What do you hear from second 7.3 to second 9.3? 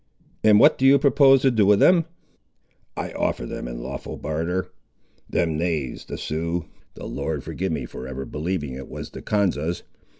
forgive me for ever believing it was the